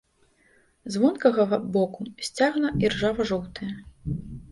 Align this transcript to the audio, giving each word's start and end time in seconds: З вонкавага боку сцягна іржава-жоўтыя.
З 0.93 1.01
вонкавага 1.03 1.59
боку 1.75 2.07
сцягна 2.29 2.71
іржава-жоўтыя. 2.85 3.71